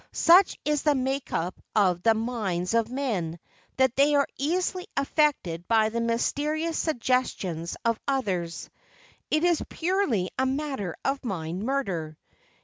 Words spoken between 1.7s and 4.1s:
of the minds of men that